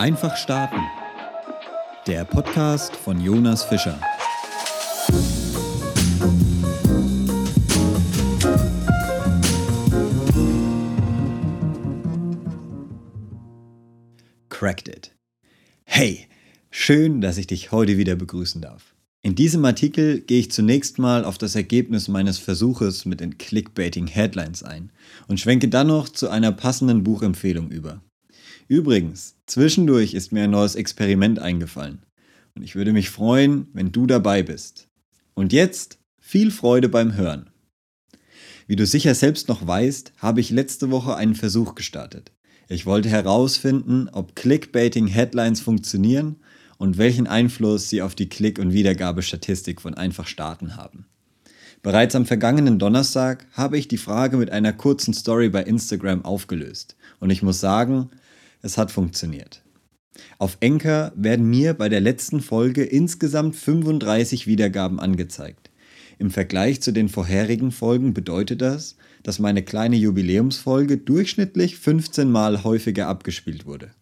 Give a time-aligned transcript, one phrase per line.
[0.00, 0.80] Einfach starten.
[2.06, 4.00] Der Podcast von Jonas Fischer.
[14.48, 15.14] Cracked it.
[15.84, 16.28] Hey,
[16.70, 18.94] schön, dass ich dich heute wieder begrüßen darf.
[19.20, 24.06] In diesem Artikel gehe ich zunächst mal auf das Ergebnis meines Versuches mit den Clickbaiting
[24.06, 24.92] Headlines ein
[25.28, 28.00] und schwenke dann noch zu einer passenden Buchempfehlung über.
[28.70, 32.04] Übrigens, zwischendurch ist mir ein neues Experiment eingefallen
[32.54, 34.86] und ich würde mich freuen, wenn du dabei bist.
[35.34, 37.50] Und jetzt viel Freude beim Hören.
[38.68, 42.30] Wie du sicher selbst noch weißt, habe ich letzte Woche einen Versuch gestartet.
[42.68, 46.36] Ich wollte herausfinden, ob Clickbaiting Headlines funktionieren
[46.78, 51.06] und welchen Einfluss sie auf die Klick- und Wiedergabestatistik von Einfach Starten haben.
[51.82, 56.94] Bereits am vergangenen Donnerstag habe ich die Frage mit einer kurzen Story bei Instagram aufgelöst
[57.18, 58.10] und ich muss sagen,
[58.62, 59.62] es hat funktioniert.
[60.38, 65.70] Auf Enker werden mir bei der letzten Folge insgesamt 35 Wiedergaben angezeigt.
[66.18, 72.64] Im Vergleich zu den vorherigen Folgen bedeutet das, dass meine kleine Jubiläumsfolge durchschnittlich 15 Mal
[72.64, 73.92] häufiger abgespielt wurde.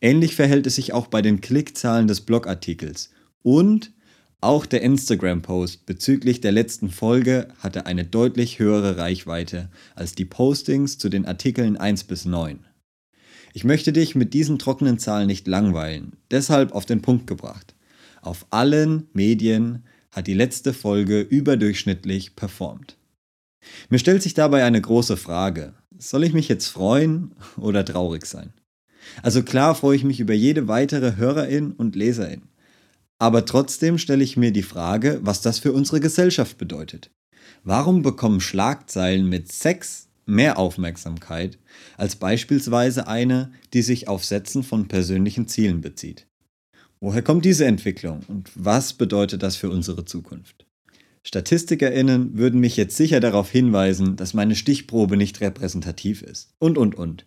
[0.00, 3.10] Ähnlich verhält es sich auch bei den Klickzahlen des Blogartikels.
[3.42, 3.92] Und
[4.40, 10.98] auch der Instagram-Post bezüglich der letzten Folge hatte eine deutlich höhere Reichweite als die Postings
[10.98, 12.58] zu den Artikeln 1 bis 9.
[13.56, 17.76] Ich möchte dich mit diesen trockenen Zahlen nicht langweilen, deshalb auf den Punkt gebracht.
[18.20, 22.96] Auf allen Medien hat die letzte Folge überdurchschnittlich performt.
[23.90, 25.72] Mir stellt sich dabei eine große Frage.
[25.96, 28.52] Soll ich mich jetzt freuen oder traurig sein?
[29.22, 32.42] Also klar freue ich mich über jede weitere Hörerin und Leserin.
[33.20, 37.12] Aber trotzdem stelle ich mir die Frage, was das für unsere Gesellschaft bedeutet.
[37.62, 41.58] Warum bekommen Schlagzeilen mit Sex mehr Aufmerksamkeit
[41.96, 46.26] als beispielsweise eine, die sich auf Setzen von persönlichen Zielen bezieht?
[47.00, 50.64] Woher kommt diese Entwicklung und was bedeutet das für unsere Zukunft?
[51.22, 56.54] StatistikerInnen würden mich jetzt sicher darauf hinweisen, dass meine Stichprobe nicht repräsentativ ist.
[56.58, 57.26] Und, und, und.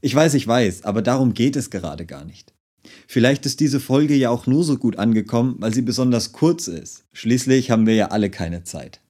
[0.00, 2.54] Ich weiß, ich weiß, aber darum geht es gerade gar nicht.
[3.06, 7.04] Vielleicht ist diese Folge ja auch nur so gut angekommen, weil sie besonders kurz ist.
[7.12, 9.00] Schließlich haben wir ja alle keine Zeit.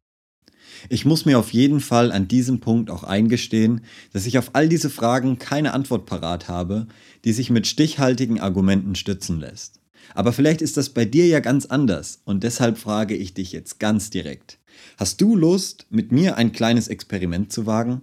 [0.89, 4.69] Ich muss mir auf jeden Fall an diesem Punkt auch eingestehen, dass ich auf all
[4.69, 6.87] diese Fragen keine Antwort parat habe,
[7.25, 9.81] die sich mit stichhaltigen Argumenten stützen lässt.
[10.15, 13.79] Aber vielleicht ist das bei dir ja ganz anders und deshalb frage ich dich jetzt
[13.79, 14.59] ganz direkt.
[14.97, 18.03] Hast du Lust, mit mir ein kleines Experiment zu wagen?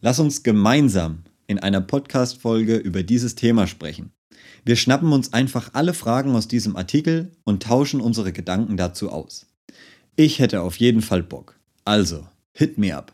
[0.00, 4.12] Lass uns gemeinsam in einer Podcast-Folge über dieses Thema sprechen.
[4.64, 9.46] Wir schnappen uns einfach alle Fragen aus diesem Artikel und tauschen unsere Gedanken dazu aus.
[10.16, 11.58] Ich hätte auf jeden Fall Bock.
[11.84, 13.12] Also, hit me up.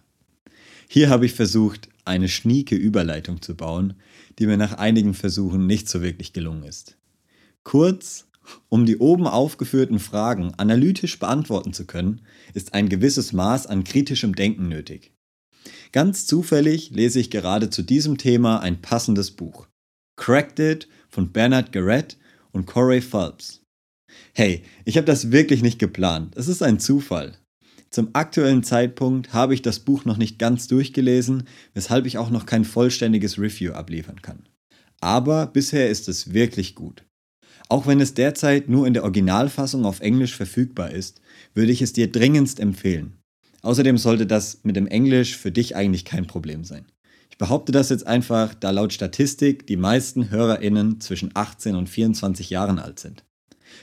[0.88, 3.94] Hier habe ich versucht, eine schnieke Überleitung zu bauen,
[4.38, 6.96] die mir nach einigen Versuchen nicht so wirklich gelungen ist.
[7.62, 8.26] Kurz,
[8.68, 12.22] um die oben aufgeführten Fragen analytisch beantworten zu können,
[12.54, 15.12] ist ein gewisses Maß an kritischem Denken nötig.
[15.92, 19.66] Ganz zufällig lese ich gerade zu diesem Thema ein passendes Buch.
[20.16, 22.16] Cracked It von Bernard Garrett
[22.52, 23.62] und Corey Phelps.
[24.32, 26.36] Hey, ich habe das wirklich nicht geplant.
[26.36, 27.36] Es ist ein Zufall.
[27.90, 32.46] Zum aktuellen Zeitpunkt habe ich das Buch noch nicht ganz durchgelesen, weshalb ich auch noch
[32.46, 34.44] kein vollständiges Review abliefern kann.
[35.00, 37.04] Aber bisher ist es wirklich gut.
[37.68, 41.20] Auch wenn es derzeit nur in der Originalfassung auf Englisch verfügbar ist,
[41.54, 43.16] würde ich es dir dringendst empfehlen.
[43.62, 46.86] Außerdem sollte das mit dem Englisch für dich eigentlich kein Problem sein.
[47.30, 52.50] Ich behaupte das jetzt einfach, da laut Statistik die meisten HörerInnen zwischen 18 und 24
[52.50, 53.24] Jahren alt sind.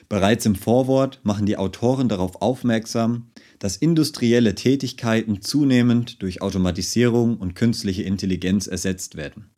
[0.10, 3.28] Bereits im Vorwort machen die Autoren darauf aufmerksam,
[3.60, 9.50] dass industrielle Tätigkeiten zunehmend durch Automatisierung und künstliche Intelligenz ersetzt werden.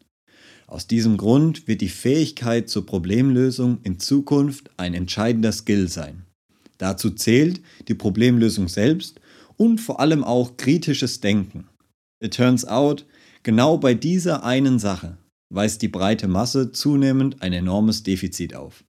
[0.67, 6.25] Aus diesem Grund wird die Fähigkeit zur Problemlösung in Zukunft ein entscheidender Skill sein.
[6.78, 9.19] Dazu zählt die Problemlösung selbst
[9.57, 11.67] und vor allem auch kritisches Denken.
[12.22, 13.06] It turns out,
[13.44, 15.17] genau bei dieser einen Sache
[15.50, 18.84] weist die breite Masse zunehmend ein enormes Defizit auf.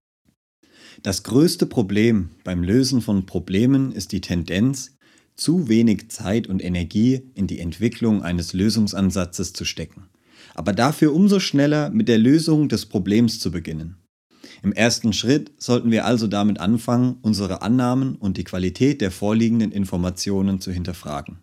[1.03, 4.97] Das größte Problem beim Lösen von Problemen ist die Tendenz,
[5.35, 10.11] zu wenig Zeit und Energie in die Entwicklung eines Lösungsansatzes zu stecken,
[10.55, 13.97] aber dafür umso schneller mit der Lösung des Problems zu beginnen.
[14.63, 19.73] Im ersten Schritt sollten wir also damit anfangen, unsere Annahmen und die Qualität der vorliegenden
[19.73, 21.39] Informationen zu hinterfragen.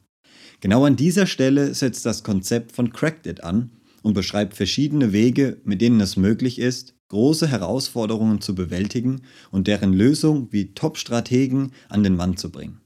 [0.62, 3.72] Genau an dieser Stelle setzt das Konzept von Cracked It an
[4.04, 9.22] und beschreibt verschiedene Wege, mit denen es möglich ist, große Herausforderungen zu bewältigen
[9.52, 12.82] und deren Lösung wie Top-Strategen an den Mann zu bringen.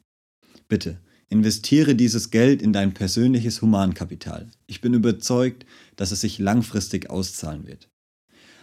[0.68, 4.50] Bitte, investiere dieses Geld in dein persönliches Humankapital.
[4.68, 5.66] Ich bin überzeugt,
[5.96, 7.90] dass es sich langfristig auszahlen wird.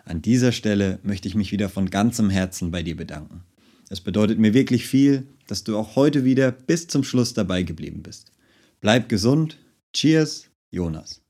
[0.04, 3.44] An dieser Stelle möchte ich mich wieder von ganzem Herzen bei dir bedanken.
[3.90, 8.02] Es bedeutet mir wirklich viel, dass du auch heute wieder bis zum Schluss dabei geblieben
[8.02, 8.32] bist.
[8.80, 9.58] Bleib gesund.
[9.92, 11.22] Cheers, Jonas.